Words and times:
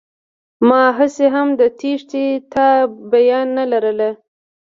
ما 0.67 0.81
هسې 0.97 1.25
هم 1.35 1.47
د 1.59 1.61
تېښتې 1.79 2.25
تابيا 2.53 3.39
نه 3.57 3.63
لرله. 3.71 4.09